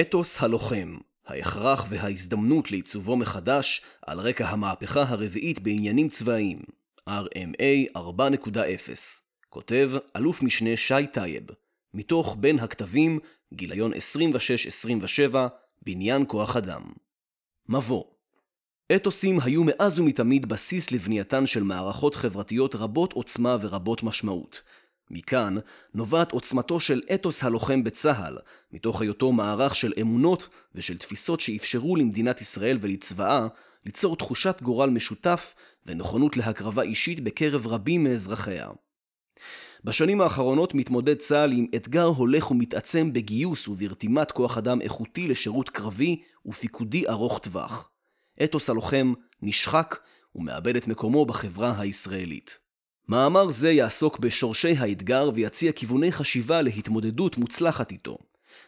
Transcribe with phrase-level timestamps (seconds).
[0.00, 6.62] אתוס הלוחם, ההכרח וההזדמנות לעיצובו מחדש על רקע המהפכה הרביעית בעניינים צבאיים,
[7.08, 8.00] RMA 4.0,
[9.48, 11.44] כותב אלוף משנה שי טייב,
[11.94, 13.18] מתוך בין הקטבים,
[13.54, 15.36] גיליון 26-27,
[15.82, 16.82] בניין כוח אדם.
[17.68, 18.04] מבוא
[18.96, 24.62] אתוסים היו מאז ומתמיד בסיס לבנייתן של מערכות חברתיות רבות עוצמה ורבות משמעות.
[25.10, 25.56] מכאן
[25.94, 28.38] נובעת עוצמתו של אתוס הלוחם בצה"ל,
[28.72, 33.46] מתוך היותו מערך של אמונות ושל תפיסות שאפשרו למדינת ישראל ולצבאה
[33.86, 35.54] ליצור תחושת גורל משותף
[35.86, 38.68] ונכונות להקרבה אישית בקרב רבים מאזרחיה.
[39.84, 46.22] בשנים האחרונות מתמודד צה"ל עם אתגר הולך ומתעצם בגיוס וברתימת כוח אדם איכותי לשירות קרבי
[46.46, 47.90] ופיקודי ארוך טווח.
[48.44, 49.12] אתוס הלוחם
[49.42, 49.98] נשחק
[50.34, 52.58] ומאבד את מקומו בחברה הישראלית.
[53.08, 58.18] מאמר זה יעסוק בשורשי האתגר ויציע כיווני חשיבה להתמודדות מוצלחת איתו.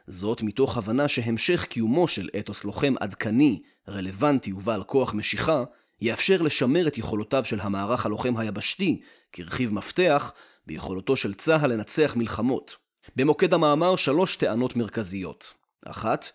[0.07, 5.65] זאת מתוך הבנה שהמשך קיומו של אתוס לוחם עדכני, רלוונטי ובעל כוח משיכה,
[6.01, 9.01] יאפשר לשמר את יכולותיו של המערך הלוחם היבשתי
[9.33, 10.33] כרכיב מפתח
[10.67, 12.77] ביכולתו של צה"ל לנצח מלחמות.
[13.17, 15.55] במוקד המאמר שלוש טענות מרכזיות.
[15.85, 16.27] אחת,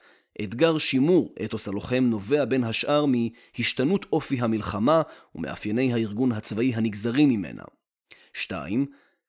[0.44, 5.02] אתגר שימור אתוס הלוחם נובע בין השאר מהשתנות אופי המלחמה
[5.36, 7.64] ומאפייני הארגון הצבאי הנגזרים ממנה.
[8.34, 8.86] 2.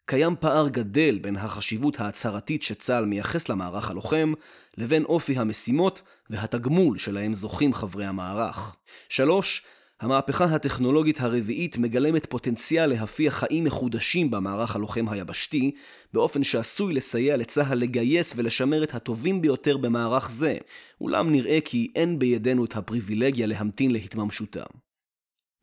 [0.06, 4.32] קיים פער גדל בין החשיבות ההצהרתית שצה"ל מייחס למערך הלוחם,
[4.78, 8.76] לבין אופי המשימות והתגמול שלהם זוכים חברי המערך.
[9.08, 9.62] 3.
[10.00, 15.70] המהפכה הטכנולוגית הרביעית מגלמת פוטנציאל להפיח חיים מחודשים במערך הלוחם היבשתי,
[16.12, 20.56] באופן שעשוי לסייע לצה"ל לגייס ולשמר את הטובים ביותר במערך זה,
[21.00, 24.64] אולם נראה כי אין בידינו את הפריבילגיה להמתין להתממשותה.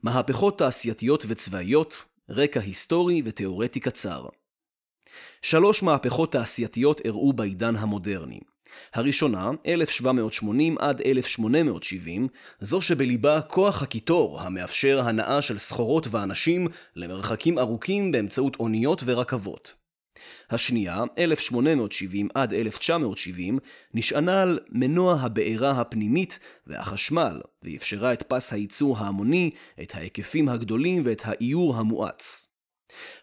[0.04, 4.26] מהפכות תעשייתיות וצבאיות, רקע היסטורי ותאורטי קצר.
[5.42, 8.40] שלוש מהפכות תעשייתיות אירעו בעידן המודרני.
[8.94, 12.28] הראשונה, 1780 עד 1870,
[12.62, 19.87] זו שבליבה כוח הקיטור, המאפשר הנאה של סחורות ואנשים למרחקים ארוכים באמצעות אוניות ורכבות.
[20.50, 23.60] השנייה, 1870 עד 1970,
[23.94, 29.50] נשענה על מנוע הבעירה הפנימית והחשמל, ואפשרה את פס הייצור ההמוני,
[29.82, 32.48] את ההיקפים הגדולים ואת האיור המואץ.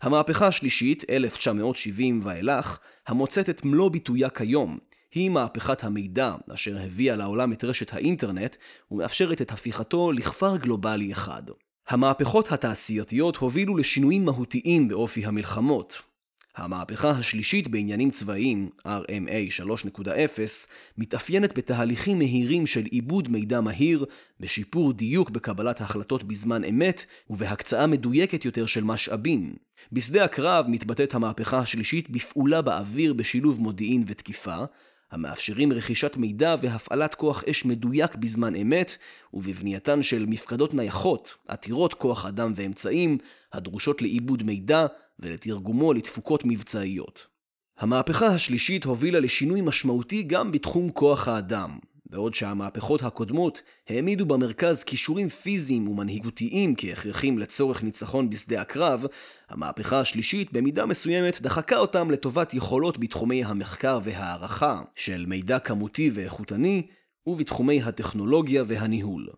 [0.02, 4.78] המהפכה השלישית, 1970 ואילך, המוצאת את מלוא ביטויה כיום,
[5.14, 8.56] היא מהפכת המידע, אשר הביאה לעולם את רשת האינטרנט,
[8.90, 11.42] ומאפשרת את הפיכתו לכפר גלובלי אחד.
[11.88, 16.02] המהפכות התעשייתיות הובילו לשינויים מהותיים באופי המלחמות.
[16.56, 19.64] המהפכה השלישית בעניינים צבאיים, RMA
[19.96, 20.08] 3.0,
[20.98, 24.04] מתאפיינת בתהליכים מהירים של עיבוד מידע מהיר,
[24.40, 29.54] בשיפור דיוק בקבלת החלטות בזמן אמת, ובהקצאה מדויקת יותר של משאבים.
[29.92, 34.56] בשדה הקרב מתבטאת המהפכה השלישית בפעולה באוויר בשילוב מודיעין ותקיפה,
[35.12, 38.96] המאפשרים רכישת מידע והפעלת כוח אש מדויק בזמן אמת,
[39.34, 43.18] ובבנייתן של מפקדות נייחות, עתירות כוח אדם ואמצעים,
[43.52, 44.86] הדרושות לעיבוד מידע
[45.18, 47.26] ולתרגומו לתפוקות מבצעיות.
[47.78, 55.28] המהפכה השלישית הובילה לשינוי משמעותי גם בתחום כוח האדם, בעוד שהמהפכות הקודמות העמידו במרכז כישורים
[55.28, 59.06] פיזיים ומנהיגותיים כהכרחים לצורך ניצחון בשדה הקרב,
[59.48, 66.86] המהפכה השלישית במידה מסוימת דחקה אותם לטובת יכולות בתחומי המחקר והערכה של מידע כמותי ואיכותני,
[67.26, 69.28] ובתחומי הטכנולוגיה והניהול.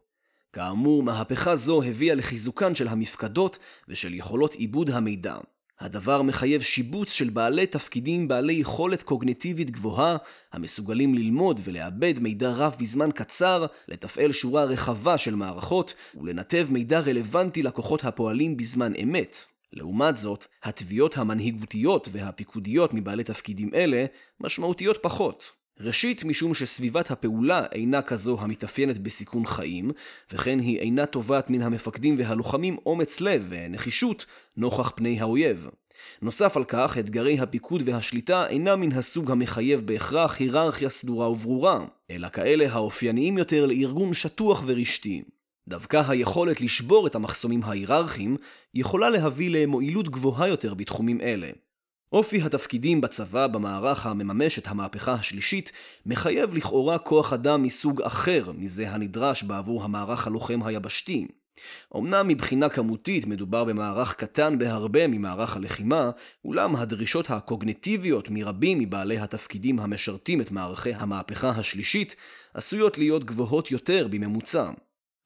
[0.53, 3.59] כאמור, מהפכה זו הביאה לחיזוקן של המפקדות
[3.89, 5.37] ושל יכולות עיבוד המידע.
[5.81, 10.17] הדבר מחייב שיבוץ של בעלי תפקידים בעלי יכולת קוגניטיבית גבוהה,
[10.53, 17.63] המסוגלים ללמוד ולעבד מידע רב בזמן קצר, לתפעל שורה רחבה של מערכות ולנתב מידע רלוונטי
[17.63, 19.37] לכוחות הפועלים בזמן אמת.
[19.73, 24.05] לעומת זאת, התביעות המנהיגותיות והפיקודיות מבעלי תפקידים אלה
[24.41, 25.66] משמעותיות פחות.
[25.81, 29.91] ראשית, משום שסביבת הפעולה אינה כזו המתאפיינת בסיכון חיים,
[30.33, 34.27] וכן היא אינה תובעת מן המפקדים והלוחמים אומץ לב ונחישות
[34.57, 35.69] נוכח פני האויב.
[36.23, 42.29] נוסף על כך, אתגרי הפיקוד והשליטה אינם מן הסוג המחייב בהכרח היררכיה סדורה וברורה, אלא
[42.29, 45.23] כאלה האופייניים יותר לארגון שטוח ורשתי.
[45.69, 48.37] דווקא היכולת לשבור את המחסומים ההיררכיים
[48.75, 51.51] יכולה להביא למועילות גבוהה יותר בתחומים אלה.
[52.13, 55.73] אופי התפקידים בצבא במערך המממש את המהפכה השלישית
[56.07, 61.27] מחייב לכאורה כוח אדם מסוג אחר מזה הנדרש בעבור המערך הלוחם היבשתי.
[61.97, 66.11] אמנם מבחינה כמותית מדובר במערך קטן בהרבה ממערך הלחימה,
[66.45, 72.17] אולם הדרישות הקוגנטיביות מרבים מבעלי התפקידים המשרתים את מערכי המהפכה השלישית
[72.55, 74.71] עשויות להיות גבוהות יותר בממוצע.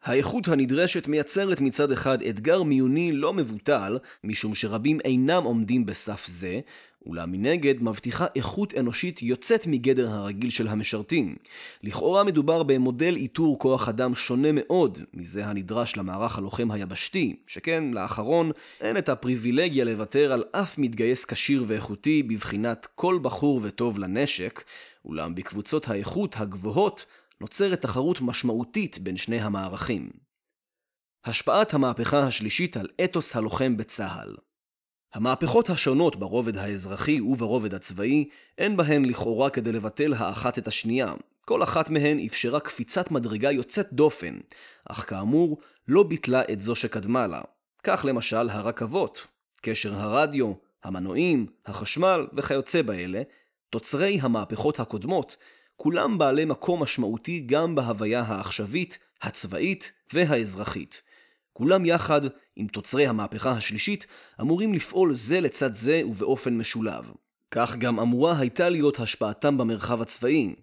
[0.05, 6.61] האיכות הנדרשת מייצרת מצד אחד אתגר מיוני לא מבוטל, משום שרבים אינם עומדים בסף זה,
[7.07, 11.37] אולם מנגד מבטיחה איכות אנושית יוצאת מגדר הרגיל של המשרתים.
[11.83, 18.51] לכאורה מדובר במודל איתור כוח אדם שונה מאוד מזה הנדרש למערך הלוחם היבשתי, שכן לאחרון
[18.81, 24.63] אין את הפריבילגיה לוותר על אף מתגייס כשיר ואיכותי בבחינת כל בחור וטוב לנשק,
[25.05, 27.07] אולם בקבוצות האיכות הגבוהות
[27.41, 30.11] נוצרת תחרות משמעותית בין שני המערכים.
[31.25, 34.37] השפעת המהפכה השלישית על אתוס הלוחם בצה"ל
[35.15, 38.29] המהפכות השונות ברובד האזרחי וברובד הצבאי,
[38.59, 41.13] אין בהן לכאורה כדי לבטל האחת את השנייה.
[41.45, 44.39] כל אחת מהן אפשרה קפיצת מדרגה יוצאת דופן,
[44.89, 45.59] אך כאמור,
[45.89, 47.41] לא ביטלה את זו שקדמה לה.
[47.83, 49.27] כך למשל הרכבות,
[49.63, 50.53] קשר הרדיו,
[50.85, 53.23] המנועים, החשמל וכיוצא באלה,
[53.71, 55.37] תוצרי המהפכות הקודמות,
[55.83, 61.03] כולם בעלי מקום משמעותי גם בהוויה העכשווית, הצבאית והאזרחית.
[61.53, 62.21] כולם יחד,
[62.57, 64.07] עם תוצרי המהפכה השלישית,
[64.41, 67.13] אמורים לפעול זה לצד זה ובאופן משולב.
[67.51, 70.55] כך גם אמורה הייתה להיות השפעתם במרחב הצבאי.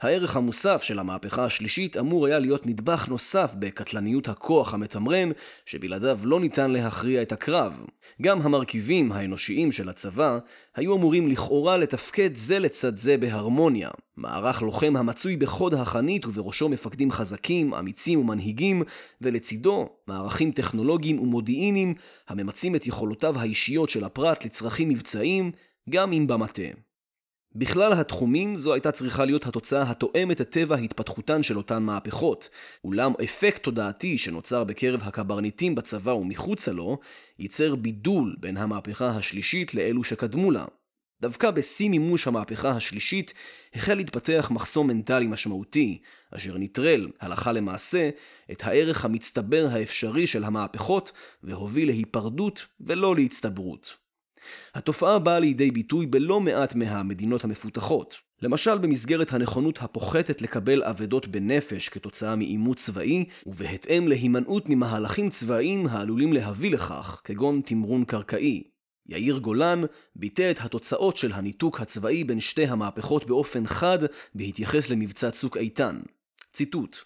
[0.00, 5.30] הערך המוסף של המהפכה השלישית אמור היה להיות נדבך נוסף בקטלניות הכוח המתמרן,
[5.66, 7.80] שבלעדיו לא ניתן להכריע את הקרב.
[8.22, 10.38] גם המרכיבים האנושיים של הצבא
[10.76, 13.90] היו אמורים לכאורה לתפקד זה לצד זה בהרמוניה.
[14.16, 18.82] מערך לוחם המצוי בחוד החנית ובראשו מפקדים חזקים, אמיצים ומנהיגים,
[19.20, 21.94] ולצידו מערכים טכנולוגיים ומודיעיניים
[22.28, 25.52] הממצים את יכולותיו האישיות של הפרט לצרכים מבצעיים,
[25.90, 26.62] גם אם במטה.
[27.54, 32.48] בכלל התחומים זו הייתה צריכה להיות התוצאה התואמת את טבע התפתחותן של אותן מהפכות,
[32.84, 36.98] אולם אפקט תודעתי שנוצר בקרב הקברניטים בצבא ומחוצה לו,
[37.38, 40.64] ייצר בידול בין המהפכה השלישית לאלו שקדמו לה.
[41.22, 43.34] דווקא בשיא מימוש המהפכה השלישית
[43.74, 48.10] החל להתפתח מחסום מנטלי משמעותי, אשר נטרל, הלכה למעשה,
[48.52, 51.12] את הערך המצטבר האפשרי של המהפכות
[51.42, 54.01] והוביל להיפרדות ולא להצטברות.
[54.74, 58.16] התופעה באה לידי ביטוי בלא מעט מהמדינות המפותחות.
[58.42, 66.32] למשל במסגרת הנכונות הפוחתת לקבל אבדות בנפש כתוצאה מעימות צבאי, ובהתאם להימנעות ממהלכים צבאיים העלולים
[66.32, 68.62] להביא לכך, כגון תמרון קרקעי.
[69.08, 69.80] יאיר גולן
[70.16, 73.98] ביטא את התוצאות של הניתוק הצבאי בין שתי המהפכות באופן חד
[74.34, 76.00] בהתייחס למבצע צוק איתן.
[76.52, 76.96] ציטוט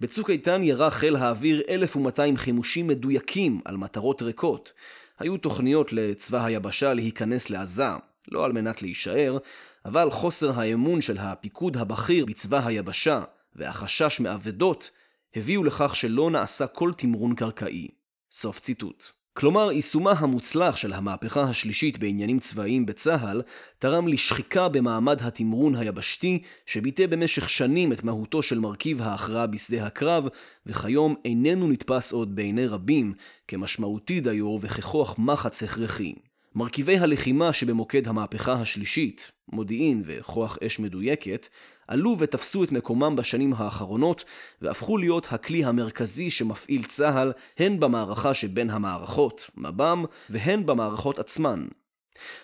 [0.00, 4.72] בצוק איתן ירה חיל האוויר 1,200 חימושים מדויקים על מטרות ריקות,
[5.18, 7.88] היו תוכניות לצבא היבשה להיכנס לעזה,
[8.28, 9.38] לא על מנת להישאר,
[9.84, 13.22] אבל חוסר האמון של הפיקוד הבכיר בצבא היבשה
[13.54, 14.90] והחשש מאבדות
[15.36, 17.88] הביאו לכך שלא נעשה כל תמרון קרקעי.
[18.30, 19.04] סוף ציטוט.
[19.36, 23.42] כלומר, יישומה המוצלח של המהפכה השלישית בעניינים צבאיים בצה"ל
[23.78, 30.24] תרם לשחיקה במעמד התמרון היבשתי, שביטא במשך שנים את מהותו של מרכיב ההכרעה בשדה הקרב,
[30.66, 33.14] וכיום איננו נתפס עוד בעיני רבים
[33.48, 36.14] כמשמעותי דיו וככוח מחץ הכרחי.
[36.54, 41.48] מרכיבי הלחימה שבמוקד המהפכה השלישית, מודיעין וכוח אש מדויקת,
[41.88, 44.24] עלו ותפסו את מקומם בשנים האחרונות,
[44.62, 51.66] והפכו להיות הכלי המרכזי שמפעיל צה"ל הן במערכה שבין המערכות, מב"ם, והן במערכות עצמן.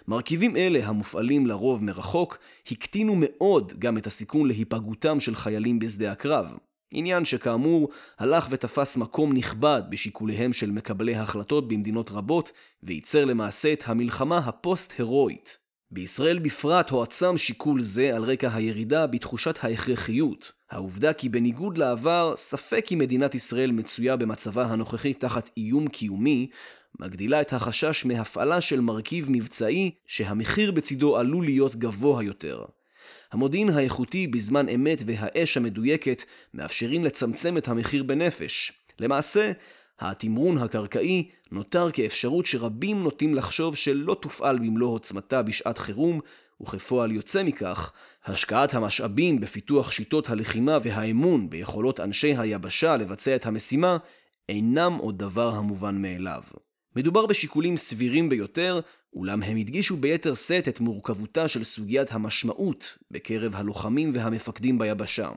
[0.09, 2.39] מרכיבים אלה, המופעלים לרוב מרחוק,
[2.71, 6.47] הקטינו מאוד גם את הסיכון להיפגעותם של חיילים בשדה הקרב.
[6.93, 7.89] עניין שכאמור
[8.19, 12.53] הלך ותפס מקום נכבד בשיקוליהם של מקבלי החלטות במדינות רבות,
[12.83, 15.59] וייצר למעשה את המלחמה הפוסט-הרואית.
[15.91, 20.53] בישראל בפרט הועצם שיקול זה על רקע הירידה בתחושת ההכרחיות.
[20.71, 26.51] העובדה כי בניגוד לעבר, ספק אם מדינת ישראל מצויה במצבה הנוכחי תחת איום קיומי,
[27.01, 32.65] מגדילה את החשש מהפעלה של מרכיב מבצעי שהמחיר בצידו עלול להיות גבוה יותר.
[33.33, 36.23] המודיעין האיכותי בזמן אמת והאש המדויקת
[36.55, 38.73] מאפשרים לצמצם את המחיר בנפש.
[38.99, 39.53] למעשה,
[40.01, 46.21] התמרון הקרקעי נותר כאפשרות שרבים נוטים לחשוב שלא תופעל במלוא עוצמתה בשעת חירום,
[46.63, 47.93] וכפועל יוצא מכך,
[48.25, 53.97] השקעת המשאבים בפיתוח שיטות הלחימה והאמון ביכולות אנשי היבשה לבצע את המשימה,
[54.49, 56.43] אינם עוד דבר המובן מאליו.
[56.97, 58.81] מדובר בשיקולים סבירים ביותר,
[59.15, 65.31] אולם הם הדגישו ביתר שאת את מורכבותה של סוגיית המשמעות בקרב הלוחמים והמפקדים ביבשה.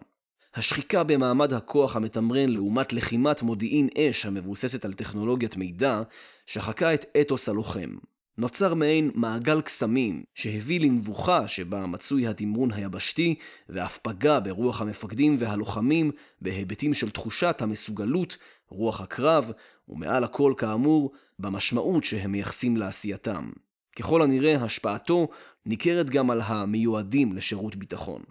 [0.56, 6.02] השחיקה במעמד הכוח המתמרן לעומת לחימת מודיעין אש המבוססת על טכנולוגיית מידע,
[6.46, 7.96] שחקה את אתוס הלוחם.
[8.38, 13.36] נוצר מעין מעגל קסמים שהביא למבוכה שבה מצוי התמרון היבשתי
[13.70, 16.12] ואף פגע ברוח המפקדים והלוחמים
[16.42, 18.38] בהיבטים של תחושת המסוגלות,
[18.70, 19.52] רוח הקרב
[19.90, 23.52] ומעל הכל כאמור במשמעות שהם מייחסים לעשייתם.
[23.96, 25.28] ככל הנראה השפעתו
[25.66, 28.24] ניכרת גם על המיועדים לשירות ביטחון.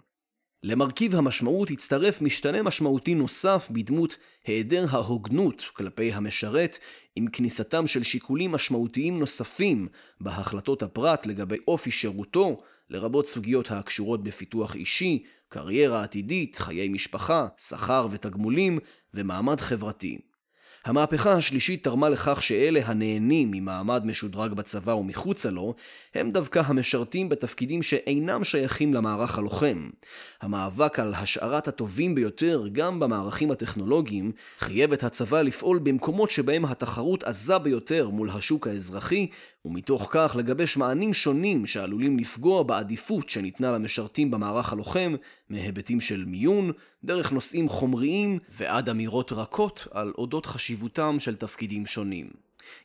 [0.63, 4.15] למרכיב המשמעות הצטרף משתנה משמעותי נוסף בדמות
[4.45, 6.77] היעדר ההוגנות כלפי המשרת
[7.15, 9.87] עם כניסתם של שיקולים משמעותיים נוספים
[10.21, 12.57] בהחלטות הפרט לגבי אופי שירותו,
[12.89, 18.79] לרבות סוגיות הקשורות בפיתוח אישי, קריירה עתידית, חיי משפחה, שכר ותגמולים
[19.13, 20.17] ומעמד חברתי.
[20.85, 25.73] המהפכה השלישית תרמה לכך שאלה הנהנים ממעמד משודרג בצבא ומחוצה לו,
[26.15, 29.89] הם דווקא המשרתים בתפקידים שאינם שייכים למערך הלוחם.
[30.41, 37.23] המאבק על השארת הטובים ביותר, גם במערכים הטכנולוגיים, חייב את הצבא לפעול במקומות שבהם התחרות
[37.23, 39.27] עזה ביותר מול השוק האזרחי,
[39.65, 45.15] ומתוך כך לגבש מענים שונים שעלולים לפגוע בעדיפות שניתנה למשרתים במערך הלוחם,
[45.49, 46.71] מהיבטים של מיון,
[47.03, 52.29] דרך נושאים חומריים ועד אמירות רכות על אודות חשיבותם של תפקידים שונים.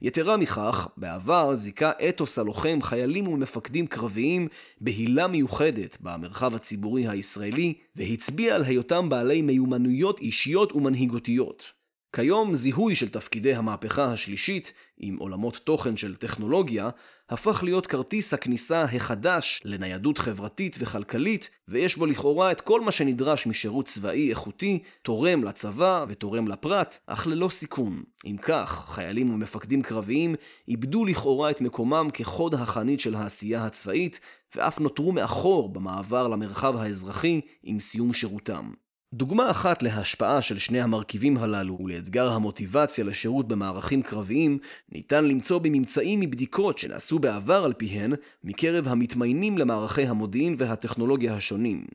[0.02, 4.48] יתרה מכך, בעבר זיכה אתוס הלוחם חיילים ומפקדים קרביים
[4.80, 11.77] בהילה מיוחדת במרחב הציבורי הישראלי, והצביע על היותם בעלי מיומנויות אישיות ומנהיגותיות.
[12.12, 16.90] כיום זיהוי של תפקידי המהפכה השלישית עם עולמות תוכן של טכנולוגיה
[17.30, 23.46] הפך להיות כרטיס הכניסה החדש לניידות חברתית וכלכלית ויש בו לכאורה את כל מה שנדרש
[23.46, 28.02] משירות צבאי איכותי, תורם לצבא ותורם לפרט, אך ללא סיכון.
[28.26, 30.34] אם כך, חיילים ומפקדים קרביים
[30.68, 34.20] איבדו לכאורה את מקומם כחוד החנית של העשייה הצבאית
[34.54, 38.70] ואף נותרו מאחור במעבר למרחב האזרחי עם סיום שירותם.
[39.14, 44.58] דוגמה אחת להשפעה של שני המרכיבים הללו ולאתגר המוטיבציה לשירות במערכים קרביים
[44.92, 48.12] ניתן למצוא בממצאים מבדיקות שנעשו בעבר על פיהן
[48.44, 51.86] מקרב המתמיינים למערכי המודיעין והטכנולוגיה השונים.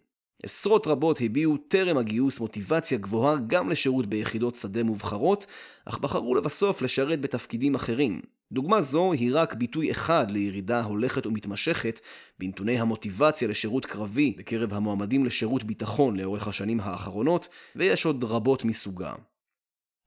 [0.43, 5.45] עשרות רבות הביעו טרם הגיוס מוטיבציה גבוהה גם לשירות ביחידות שדה מובחרות,
[5.85, 8.21] אך בחרו לבסוף לשרת בתפקידים אחרים.
[8.51, 11.99] דוגמה זו היא רק ביטוי אחד לירידה הולכת ומתמשכת
[12.39, 19.13] בנתוני המוטיבציה לשירות קרבי בקרב המועמדים לשירות ביטחון לאורך השנים האחרונות, ויש עוד רבות מסוגה.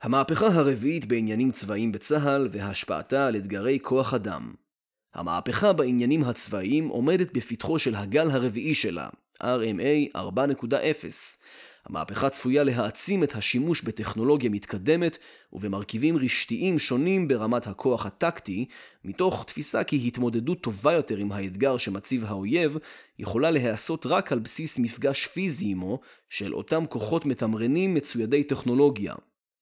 [0.02, 4.54] המהפכה הרביעית בעניינים צבאיים בצה"ל והשפעתה על אתגרי כוח אדם.
[5.14, 9.08] המהפכה בעניינים הצבאיים עומדת בפתחו של הגל הרביעי שלה,
[9.42, 10.18] RMA 4.0,
[11.86, 15.18] המהפכה צפויה להעצים את השימוש בטכנולוגיה מתקדמת
[15.52, 18.66] ובמרכיבים רשתיים שונים ברמת הכוח הטקטי,
[19.04, 22.76] מתוך תפיסה כי התמודדות טובה יותר עם האתגר שמציב האויב,
[23.18, 29.14] יכולה להיעשות רק על בסיס מפגש פיזי עמו של אותם כוחות מתמרנים מצוידי טכנולוגיה.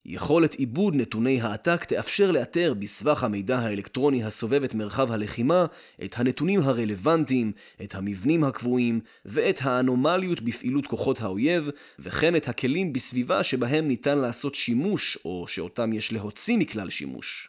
[0.07, 5.67] יכולת עיבוד נתוני העתק תאפשר לאתר בסבך המידע האלקטרוני הסובב את מרחב הלחימה
[6.05, 13.45] את הנתונים הרלוונטיים, את המבנים הקבועים ואת האנומליות בפעילות כוחות האויב, וכן את הכלים בסביבה
[13.45, 17.49] שבהם ניתן לעשות שימוש או שאותם יש להוציא מכלל שימוש.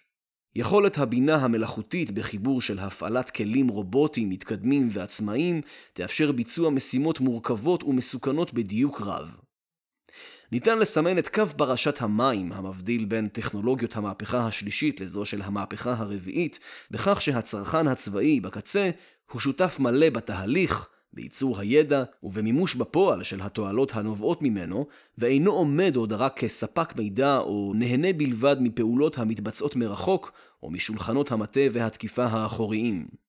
[0.55, 5.61] יכולת הבינה המלאכותית בחיבור של הפעלת כלים רובוטיים מתקדמים ועצמאיים
[5.93, 9.44] תאפשר ביצוע משימות מורכבות ומסוכנות בדיוק רב.
[10.51, 16.59] ניתן לסמן את קו פרשת המים המבדיל בין טכנולוגיות המהפכה השלישית לזו של המהפכה הרביעית,
[16.91, 18.89] בכך שהצרכן הצבאי בקצה
[19.31, 26.13] הוא שותף מלא בתהליך, בייצור הידע ובמימוש בפועל של התועלות הנובעות ממנו, ואינו עומד עוד
[26.13, 30.31] רק כספק מידע או נהנה בלבד מפעולות המתבצעות מרחוק
[30.63, 33.24] או משולחנות המטה והתקיפה האחוריים.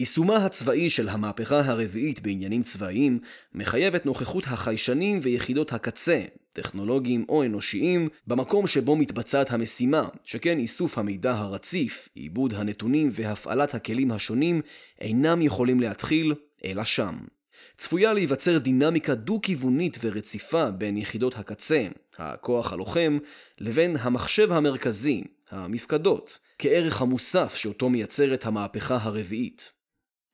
[0.00, 3.18] יישומה הצבאי של המהפכה הרביעית בעניינים צבאיים
[3.54, 10.98] מחייב את נוכחות החיישנים ויחידות הקצה, טכנולוגיים או אנושיים, במקום שבו מתבצעת המשימה, שכן איסוף
[10.98, 14.60] המידע הרציף, עיבוד הנתונים והפעלת הכלים השונים
[15.00, 17.14] אינם יכולים להתחיל, אלא שם.
[17.76, 21.86] צפויה להיווצר דינמיקה דו-כיוונית ורציפה בין יחידות הקצה,
[22.18, 23.18] הכוח הלוחם,
[23.58, 29.79] לבין המחשב המרכזי, המפקדות, כערך המוסף שאותו מייצרת המהפכה הרביעית.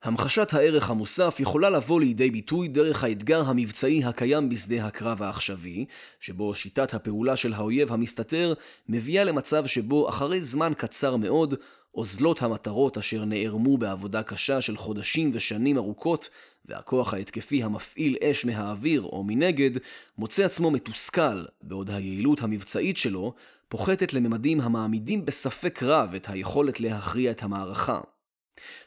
[0.03, 5.85] המחשת הערך המוסף יכולה לבוא לידי ביטוי דרך האתגר המבצעי הקיים בשדה הקרב העכשווי,
[6.21, 8.55] שבו שיטת הפעולה של האויב המסתתר
[8.89, 11.55] מביאה למצב שבו אחרי זמן קצר מאוד,
[11.95, 16.29] אוזלות המטרות אשר נערמו בעבודה קשה של חודשים ושנים ארוכות,
[16.65, 19.71] והכוח ההתקפי המפעיל אש מהאוויר או מנגד,
[20.19, 23.35] מוצא עצמו מתוסכל, בעוד היעילות המבצעית שלו
[23.69, 28.01] פוחתת לממדים המעמידים בספק רב את היכולת להכריע את המערכה.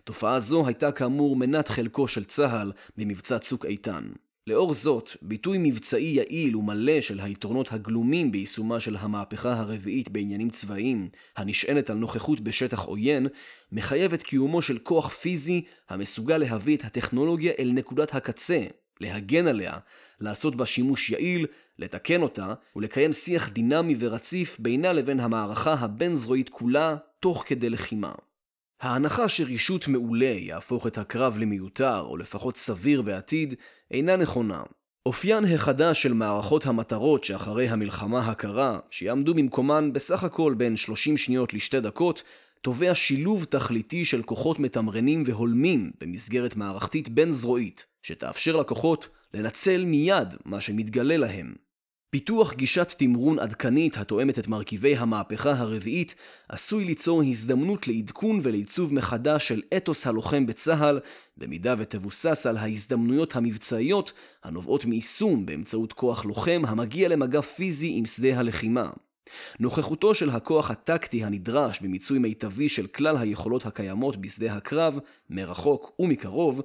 [0.03, 4.03] תופעה זו הייתה כאמור מנת חלקו של צה"ל במבצע צוק איתן.
[4.49, 11.09] לאור זאת, ביטוי מבצעי יעיל ומלא של היתרונות הגלומים ביישומה של המהפכה הרביעית בעניינים צבאיים,
[11.38, 13.27] הנשענת על נוכחות בשטח עוין,
[13.71, 18.65] מחייב את קיומו של כוח פיזי המסוגל להביא את הטכנולוגיה אל נקודת הקצה,
[19.01, 19.73] להגן עליה,
[20.21, 21.45] לעשות בה שימוש יעיל,
[21.79, 28.11] לתקן אותה, ולקיים שיח דינמי ורציף בינה לבין המערכה הבין-זרועית כולה, תוך כדי לחימה.
[28.81, 33.53] ההנחה שרישות מעולה יהפוך את הקרב למיותר, או לפחות סביר בעתיד,
[33.91, 34.62] אינה נכונה.
[35.05, 41.53] אופיין החדש של מערכות המטרות שאחרי המלחמה הקרה, שיעמדו במקומן בסך הכל בין 30 שניות
[41.53, 42.24] לשתי דקות,
[42.62, 50.62] תובע שילוב תכליתי של כוחות מתמרנים והולמים במסגרת מערכתית בין-זרועית, שתאפשר לכוחות לנצל מיד מה
[50.62, 51.55] שמתגלה להם.
[52.12, 56.16] פיתוח גישת תמרון עדכנית התואמת את מרכיבי המהפכה הרביעית
[56.50, 61.00] עשוי ליצור הזדמנות לעדכון ולעיצוב מחדש של אתוס הלוחם בצה"ל,
[61.38, 64.13] במידה ותבוסס על ההזדמנויות המבצעיות
[64.44, 68.89] הנובעות מיישום באמצעות כוח לוחם המגיע למגע פיזי עם שדה הלחימה.
[69.60, 75.00] נוכחותו של הכוח הטקטי הנדרש במיצוי מיטבי של כלל היכולות הקיימות בשדה הקרב,
[75.30, 76.62] מרחוק ומקרוב,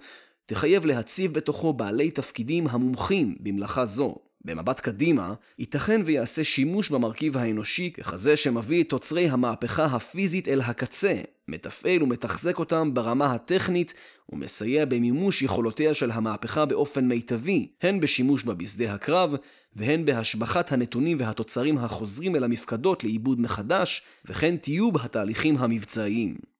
[0.46, 4.16] תחייב להציב בתוכו בעלי תפקידים המומחים במלאכה זו.
[4.44, 11.14] במבט קדימה, ייתכן ויעשה שימוש במרכיב האנושי ככזה שמביא את תוצרי המהפכה הפיזית אל הקצה,
[11.48, 13.94] מתפעל ומתחזק אותם ברמה הטכנית,
[14.28, 19.34] ומסייע במימוש יכולותיה של המהפכה באופן מיטבי, הן בשימוש בה בשדה הקרב,
[19.76, 26.53] והן בהשבחת הנתונים והתוצרים החוזרים אל המפקדות לעיבוד מחדש, וכן טיוב התהליכים המבצעיים.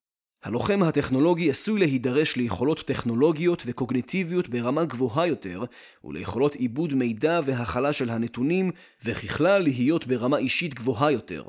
[0.44, 5.64] הלוחם הטכנולוגי עשוי להידרש ליכולות טכנולוגיות וקוגניטיביות ברמה גבוהה יותר,
[6.04, 8.70] וליכולות עיבוד מידע והכלה של הנתונים,
[9.04, 11.42] וככלל להיות ברמה אישית גבוהה יותר.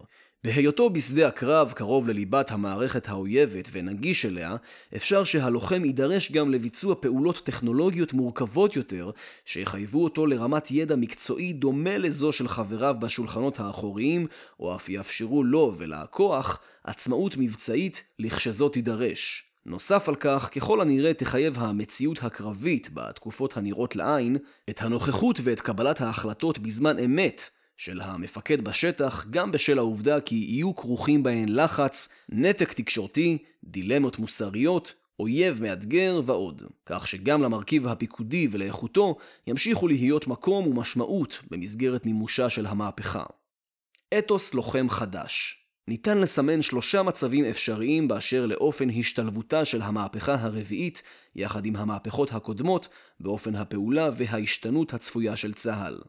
[0.46, 4.56] בהיותו בשדה הקרב קרוב לליבת המערכת האויבת ונגיש אליה,
[4.96, 9.12] אפשר שהלוחם יידרש גם לביצוע פעולות טכנולוגיות מורכבות יותר,
[9.46, 14.28] שיחייבו אותו לרמת ידע מקצועי דומה לזו של חבריו בשולחנות האחוריים,
[14.60, 19.44] או אף יאפשרו לו ולכוח עצמאות מבצעית לכשזו תידרש.
[19.66, 24.38] נוסף על כך, ככל הנראה תחייב המציאות הקרבית בתקופות הנראות לעין,
[24.70, 30.76] את הנוכחות ואת קבלת ההחלטות בזמן אמת של המפקד בשטח, גם בשל העובדה כי יהיו
[30.76, 36.64] כרוכים בהן לחץ, נתק תקשורתי, דילמות מוסריות, אויב מאתגר ועוד.
[36.86, 39.18] כך שגם למרכיב הפיקודי ולאיכותו
[39.48, 43.24] ימשיכו להיות מקום ומשמעות במסגרת מימושה של המהפכה.
[44.18, 51.04] אתוס לוחם חדש ניתן לסמן שלושה מצבים אפשריים באשר לאופן השתלבותה של המהפכה הרביעית
[51.36, 52.88] יחד עם המהפכות הקודמות
[53.20, 56.02] באופן הפעולה וההשתנות הצפויה של צה"ל.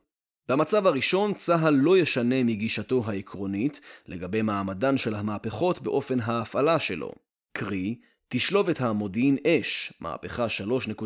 [0.48, 7.12] במצב הראשון, צה"ל לא ישנה מגישתו העקרונית לגבי מעמדן של המהפכות באופן ההפעלה שלו.
[7.52, 11.04] קרי, תשלובת המודיעין אש, מהפכה 3.0,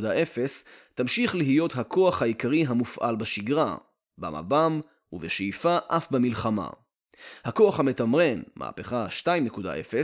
[0.94, 3.76] תמשיך להיות הכוח העיקרי המופעל בשגרה,
[4.18, 4.80] במב"ם
[5.12, 6.68] ובשאיפה אף במלחמה.
[7.44, 9.94] הכוח המתמרן, מהפכה 2.0,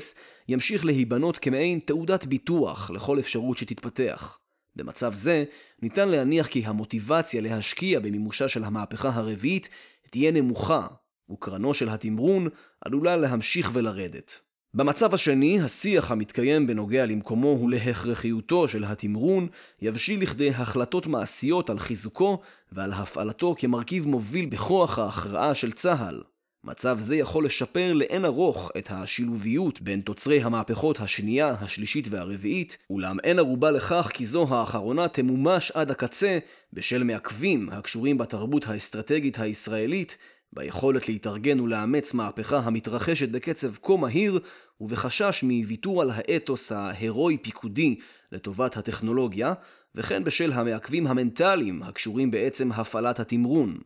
[0.48, 4.38] ימשיך להיבנות כמעין תעודת ביטוח לכל אפשרות שתתפתח.
[4.76, 5.44] במצב זה,
[5.82, 9.68] ניתן להניח כי המוטיבציה להשקיע במימושה של המהפכה הרביעית
[10.10, 10.86] תהיה נמוכה,
[11.30, 12.48] וקרנו של התמרון
[12.84, 14.40] עלולה להמשיך ולרדת.
[14.74, 19.48] במצב השני, השיח המתקיים בנוגע למקומו ולהכרחיותו של התמרון
[19.82, 22.40] יבשיל לכדי החלטות מעשיות על חיזוקו
[22.72, 26.22] ועל הפעלתו כמרכיב מוביל בכוח ההכרעה של צה"ל,
[26.66, 33.16] מצב זה יכול לשפר לאין ארוך את השילוביות בין תוצרי המהפכות השנייה, השלישית והרביעית, אולם
[33.24, 36.38] אין ערובה לכך כי זו האחרונה תמומש עד הקצה
[36.72, 40.18] בשל מעכבים הקשורים בתרבות האסטרטגית הישראלית,
[40.52, 44.40] ביכולת להתארגן ולאמץ מהפכה המתרחשת בקצב כה מהיר,
[44.80, 47.96] ובחשש מוויתור על האתוס ההירואי-פיקודי
[48.32, 49.52] לטובת הטכנולוגיה,
[49.94, 53.78] וכן בשל המעכבים המנטליים הקשורים בעצם הפעלת התמרון.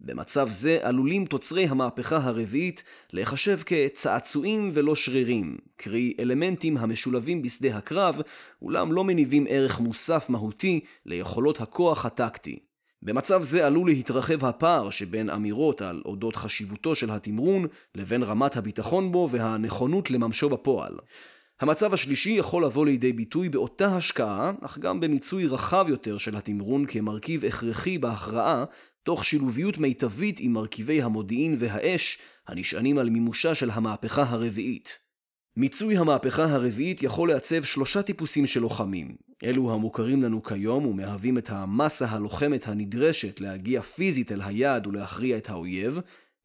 [0.00, 8.20] במצב זה עלולים תוצרי המהפכה הרביעית להיחשב כצעצועים ולא שרירים, קרי אלמנטים המשולבים בשדה הקרב,
[8.62, 12.58] אולם לא מניבים ערך מוסף מהותי ליכולות הכוח הטקטי.
[13.02, 19.12] במצב זה עלול להתרחב הפער שבין אמירות על אודות חשיבותו של התמרון לבין רמת הביטחון
[19.12, 20.92] בו והנכונות לממשו בפועל.
[21.60, 26.86] המצב השלישי יכול לבוא לידי ביטוי באותה השקעה, אך גם במיצוי רחב יותר של התמרון
[26.86, 28.64] כמרכיב הכרחי בהכרעה,
[29.04, 34.98] תוך שילוביות מיטבית עם מרכיבי המודיעין והאש הנשענים על מימושה של המהפכה הרביעית.
[35.56, 39.16] מיצוי המהפכה הרביעית יכול לעצב שלושה טיפוסים של לוחמים.
[39.44, 45.50] אלו המוכרים לנו כיום ומהווים את המסה הלוחמת הנדרשת להגיע פיזית אל היעד ולהכריע את
[45.50, 45.98] האויב,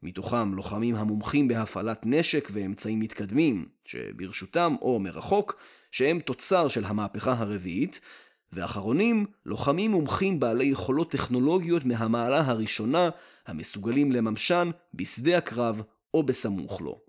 [0.04, 5.56] מתוכם לוחמים המומחים בהפעלת נשק ואמצעים מתקדמים, שברשותם או מרחוק,
[5.92, 8.00] שהם תוצר של המהפכה הרביעית,
[8.54, 13.10] ואחרונים, לוחמים מומחים בעלי יכולות טכנולוגיות מהמעלה הראשונה,
[13.48, 15.82] המסוגלים לממשן בשדה הקרב
[16.14, 17.00] או בסמוך לו.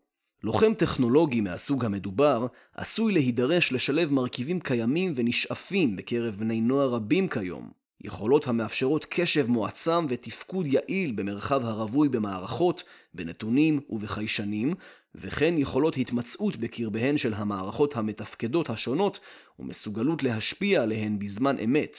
[0.42, 7.70] לוחם טכנולוגי מהסוג המדובר עשוי להידרש לשלב מרכיבים קיימים ונשאפים בקרב בני נוער רבים כיום,
[8.00, 12.83] יכולות המאפשרות קשב מועצם ותפקוד יעיל במרחב הרווי במערכות,
[13.14, 14.74] בנתונים ובחיישנים,
[15.14, 19.20] וכן יכולות התמצאות בקרביהן של המערכות המתפקדות השונות
[19.59, 21.99] ומסוגלות להשפיע עליהן בזמן אמת.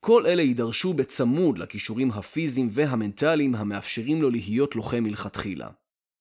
[0.00, 5.68] כל אלה יידרשו בצמוד לכישורים הפיזיים והמנטליים המאפשרים לו להיות לוחם מלכתחילה.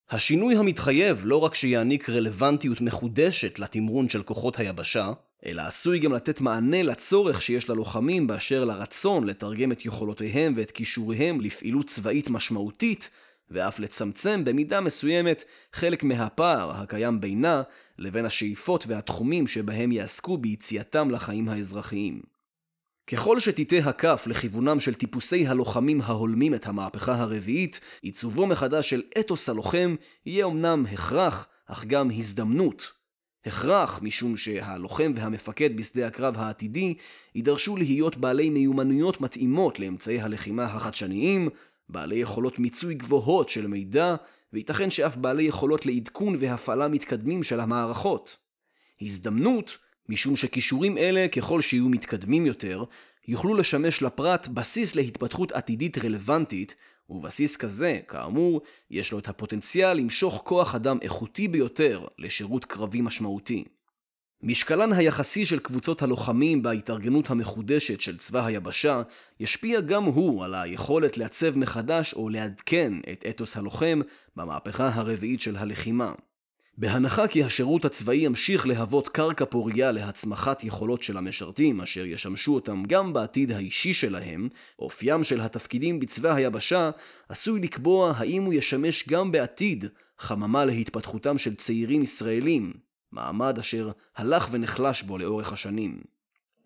[0.09, 5.13] השינוי המתחייב לא רק שיעניק רלוונטיות מחודשת לתמרון של כוחות היבשה,
[5.45, 11.41] אלא עשוי גם לתת מענה לצורך שיש ללוחמים באשר לרצון לתרגם את יכולותיהם ואת כישוריהם
[11.41, 13.09] לפעילות צבאית משמעותית,
[13.49, 17.63] ואף לצמצם במידה מסוימת חלק מהפער הקיים בינה
[17.99, 22.21] לבין השאיפות והתחומים שבהם יעסקו ביציאתם לחיים האזרחיים.
[23.07, 29.49] ככל שתיטה הכף לכיוונם של טיפוסי הלוחמים ההולמים את המהפכה הרביעית, עיצובו מחדש של אתוס
[29.49, 32.91] הלוחם יהיה אמנם הכרח, אך גם הזדמנות.
[33.45, 36.93] הכרח משום שהלוחם והמפקד בשדה הקרב העתידי
[37.35, 41.49] יידרשו להיות בעלי מיומנויות מתאימות לאמצעי הלחימה החדשניים,
[41.89, 44.15] בעלי יכולות מיצוי גבוהות של מידע,
[44.53, 48.37] וייתכן שאף בעלי יכולות לעדכון והפעלה מתקדמים של המערכות.
[49.01, 49.77] הזדמנות,
[50.09, 52.83] משום שכישורים אלה, ככל שיהיו מתקדמים יותר,
[53.27, 56.75] יוכלו לשמש לפרט בסיס להתפתחות עתידית רלוונטית,
[57.09, 63.63] ובסיס כזה, כאמור, יש לו את הפוטנציאל למשוך כוח אדם איכותי ביותר לשירות קרבי משמעותי.
[64.43, 69.01] משקלן היחסי של קבוצות הלוחמים בהתארגנות המחודשת של צבא היבשה
[69.39, 74.01] ישפיע גם הוא על היכולת לעצב מחדש או לעדכן את אתוס הלוחם
[74.35, 76.13] במהפכה הרביעית של הלחימה.
[76.77, 82.83] בהנחה כי השירות הצבאי ימשיך להוות קרקע פורייה להצמחת יכולות של המשרתים, אשר ישמשו אותם
[82.87, 86.89] גם בעתיד האישי שלהם, אופיים של התפקידים בצבא היבשה
[87.29, 89.85] עשוי לקבוע האם הוא ישמש גם בעתיד
[90.19, 92.73] חממה להתפתחותם של צעירים ישראלים,
[93.11, 96.01] מעמד אשר הלך ונחלש בו לאורך השנים.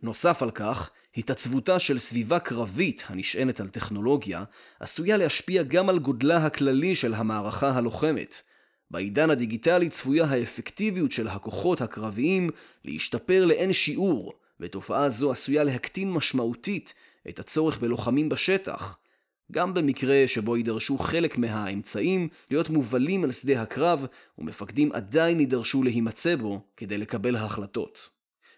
[0.02, 4.44] נוסף על כך, התעצבותה של סביבה קרבית הנשענת על טכנולוגיה
[4.80, 8.36] עשויה להשפיע גם על גודלה הכללי של המערכה הלוחמת,
[8.92, 12.50] בעידן הדיגיטלי צפויה האפקטיביות של הכוחות הקרביים
[12.86, 16.94] להשתפר לאין שיעור, ותופעה זו עשויה להקטין משמעותית
[17.30, 18.98] את הצורך בלוחמים בשטח,
[19.52, 24.06] גם במקרה שבו יידרשו חלק מהאמצעים להיות מובלים על שדה הקרב,
[24.38, 28.10] ומפקדים עדיין יידרשו להימצא בו כדי לקבל החלטות.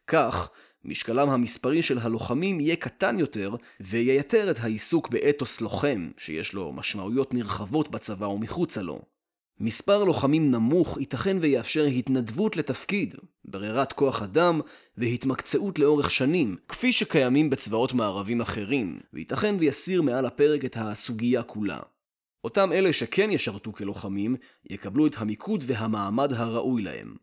[0.07, 0.49] כך,
[0.85, 7.33] משקלם המספרי של הלוחמים יהיה קטן יותר, וייתר את העיסוק באתוס לוחם, שיש לו משמעויות
[7.33, 9.10] נרחבות בצבא ומחוצה לו.
[9.61, 14.61] מספר לוחמים נמוך ייתכן ויאפשר התנדבות לתפקיד, ברירת כוח אדם
[14.97, 21.79] והתמקצעות לאורך שנים, כפי שקיימים בצבאות מערבים אחרים, וייתכן ויסיר מעל הפרק את הסוגיה כולה.
[22.43, 24.35] אותם אלה שכן ישרתו כלוחמים,
[24.69, 27.15] יקבלו את המיקוד והמעמד הראוי להם.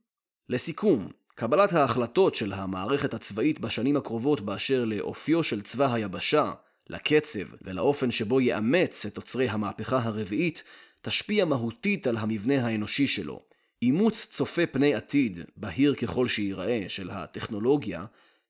[0.48, 6.52] לסיכום, קבלת ההחלטות של המערכת הצבאית בשנים הקרובות באשר לאופיו של צבא היבשה,
[6.90, 10.62] לקצב ולאופן שבו יאמץ את תוצרי המהפכה הרביעית,
[11.02, 13.42] תשפיע מהותית על המבנה האנושי שלו.
[13.82, 18.04] אימוץ צופה פני עתיד, בהיר ככל שייראה, של הטכנולוגיה,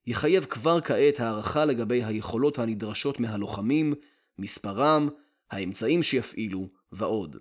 [0.06, 3.94] יחייב כבר כעת הערכה לגבי היכולות הנדרשות מהלוחמים,
[4.38, 5.08] מספרם,
[5.50, 7.36] האמצעים שיפעילו, ועוד.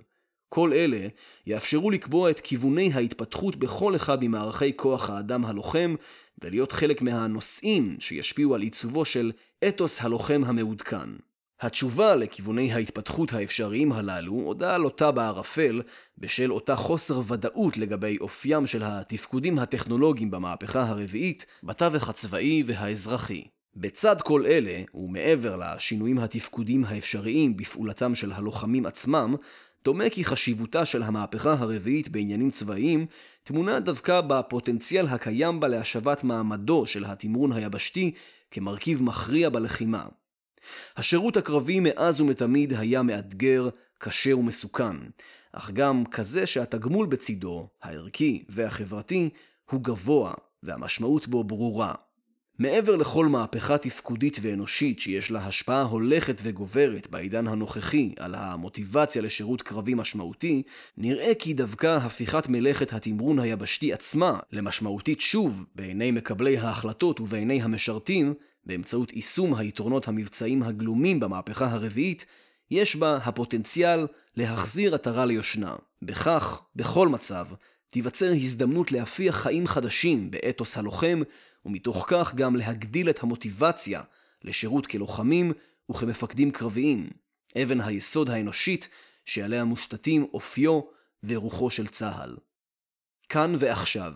[0.49, 1.07] כל אלה
[1.47, 5.95] יאפשרו לקבוע את כיווני ההתפתחות בכל אחד ממערכי כוח האדם הלוחם,
[6.43, 9.31] ולהיות חלק מהנושאים שישפיעו על עיצובו של
[9.67, 11.09] אתוס הלוחם המעודכן.
[11.59, 15.81] התשובה לכיווני ההתפתחות האפשריים הללו הודעה לוטה בערפל
[16.17, 23.43] בשל אותה חוסר ודאות לגבי אופיים של התפקודים הטכנולוגיים במהפכה הרביעית בתווך הצבאי והאזרחי.
[23.75, 29.35] בצד כל אלה, ומעבר לשינויים התפקודיים האפשריים בפעולתם של הלוחמים עצמם,
[29.83, 33.05] דומה כי חשיבותה של המהפכה הרביעית בעניינים צבאיים
[33.43, 38.11] טמונה דווקא בפוטנציאל הקיים בה להשבת מעמדו של התמרון היבשתי
[38.51, 40.05] כמרכיב מכריע בלחימה.
[40.97, 44.95] השירות הקרבי מאז ומתמיד היה מאתגר, קשה ומסוכן,
[45.53, 49.29] אך גם כזה שהתגמול בצידו, הערכי והחברתי,
[49.71, 51.93] הוא גבוה, והמשמעות בו ברורה.
[52.59, 59.61] מעבר לכל מהפכה תפקודית ואנושית שיש לה השפעה הולכת וגוברת בעידן הנוכחי על המוטיבציה לשירות
[59.61, 60.63] קרבי משמעותי,
[60.97, 68.33] נראה כי דווקא הפיכת מלאכת התמרון היבשתי עצמה למשמעותית שוב בעיני מקבלי ההחלטות ובעיני המשרתים,
[68.67, 72.25] באמצעות יישום היתרונות המבצעיים הגלומים במהפכה הרביעית,
[72.71, 75.75] יש בה הפוטנציאל להחזיר עטרה ליושנה.
[76.01, 77.45] בכך, בכל מצב,
[77.89, 81.21] תיווצר הזדמנות להפיח חיים חדשים באתוס הלוחם,
[81.65, 84.01] ומתוך כך גם להגדיל את המוטיבציה
[84.43, 85.53] לשירות כלוחמים
[85.91, 87.09] וכמפקדים קרביים,
[87.63, 88.89] אבן היסוד האנושית
[89.25, 90.81] שעליה מושתתים אופיו
[91.23, 92.37] ורוחו של צה"ל.
[93.29, 94.13] כאן ועכשיו.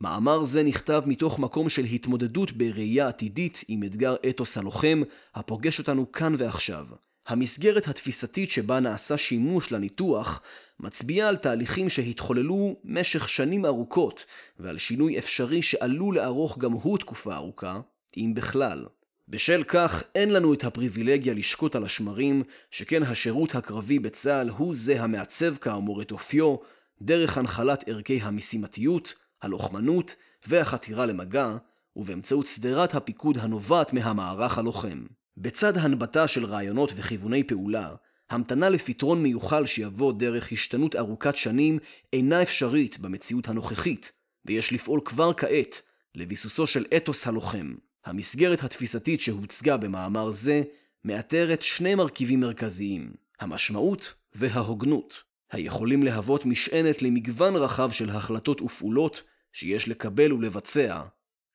[0.00, 5.02] מאמר זה נכתב מתוך מקום של התמודדות בראייה עתידית עם אתגר אתוס הלוחם,
[5.34, 6.86] הפוגש אותנו כאן ועכשיו.
[7.26, 10.42] המסגרת התפיסתית שבה נעשה שימוש לניתוח
[10.80, 14.24] מצביעה על תהליכים שהתחוללו משך שנים ארוכות
[14.58, 17.80] ועל שינוי אפשרי שעלול לארוך גם הוא תקופה ארוכה,
[18.16, 18.86] אם בכלל.
[19.28, 25.02] בשל כך אין לנו את הפריבילגיה לשקוט על השמרים, שכן השירות הקרבי בצה"ל הוא זה
[25.02, 26.56] המעצב כאמור את אופיו,
[27.02, 30.14] דרך הנחלת ערכי המשימתיות, הלוחמנות
[30.46, 31.56] והחתירה למגע,
[31.96, 35.04] ובאמצעות שדרת הפיקוד הנובעת מהמערך הלוחם.
[35.36, 37.94] בצד הנבטה של רעיונות וכיווני פעולה,
[38.30, 41.78] המתנה לפתרון מיוחל שיבוא דרך השתנות ארוכת שנים
[42.12, 44.12] אינה אפשרית במציאות הנוכחית,
[44.44, 45.82] ויש לפעול כבר כעת
[46.14, 47.74] לביסוסו של אתוס הלוחם.
[48.04, 50.62] המסגרת התפיסתית שהוצגה במאמר זה
[51.04, 55.22] מאתרת שני מרכיבים מרכזיים, המשמעות וההוגנות,
[55.52, 59.22] היכולים להוות משענת למגוון רחב של החלטות ופעולות
[59.52, 61.02] שיש לקבל ולבצע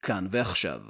[0.02, 0.82] כאן ועכשיו.